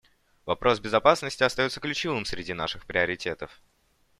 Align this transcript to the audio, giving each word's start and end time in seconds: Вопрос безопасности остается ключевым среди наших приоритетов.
Вопрос 0.47 0.79
безопасности 0.79 1.43
остается 1.43 1.79
ключевым 1.79 2.25
среди 2.25 2.55
наших 2.55 2.87
приоритетов. 2.87 3.61